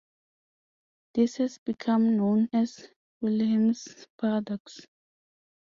This 1.13 1.35
has 1.37 1.59
become 1.59 2.17
known 2.17 2.49
as 2.53 2.89
Wollheim's 3.21 4.07
paradox. 4.19 4.87